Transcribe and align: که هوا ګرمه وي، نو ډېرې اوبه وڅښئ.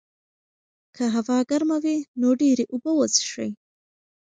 که 0.95 1.03
هوا 1.15 1.37
ګرمه 1.49 1.77
وي، 1.83 1.97
نو 2.21 2.29
ډېرې 2.41 2.65
اوبه 2.71 2.91
وڅښئ. 2.95 3.49